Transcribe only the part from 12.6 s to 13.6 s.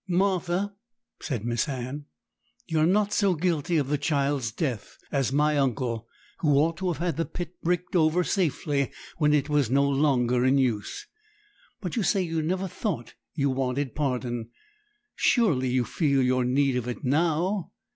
thought you